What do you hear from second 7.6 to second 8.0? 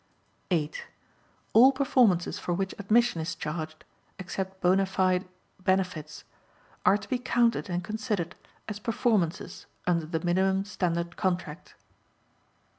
and